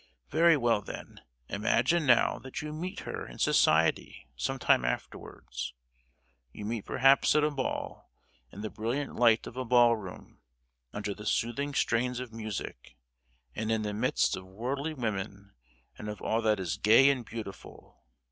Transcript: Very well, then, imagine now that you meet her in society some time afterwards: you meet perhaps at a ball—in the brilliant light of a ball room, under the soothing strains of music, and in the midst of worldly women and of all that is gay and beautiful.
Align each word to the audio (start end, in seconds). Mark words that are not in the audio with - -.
Very 0.31 0.57
well, 0.57 0.81
then, 0.81 1.21
imagine 1.47 2.07
now 2.07 2.39
that 2.39 2.59
you 2.63 2.73
meet 2.73 3.01
her 3.01 3.27
in 3.27 3.37
society 3.37 4.27
some 4.35 4.57
time 4.57 4.83
afterwards: 4.83 5.75
you 6.51 6.65
meet 6.65 6.85
perhaps 6.85 7.35
at 7.35 7.43
a 7.43 7.51
ball—in 7.51 8.61
the 8.61 8.71
brilliant 8.71 9.15
light 9.15 9.45
of 9.45 9.57
a 9.57 9.63
ball 9.63 9.95
room, 9.95 10.39
under 10.91 11.13
the 11.13 11.27
soothing 11.27 11.75
strains 11.75 12.19
of 12.19 12.33
music, 12.33 12.97
and 13.53 13.71
in 13.71 13.83
the 13.83 13.93
midst 13.93 14.35
of 14.35 14.47
worldly 14.47 14.95
women 14.95 15.53
and 15.99 16.09
of 16.09 16.19
all 16.19 16.41
that 16.41 16.59
is 16.59 16.77
gay 16.77 17.07
and 17.11 17.23
beautiful. 17.27 18.03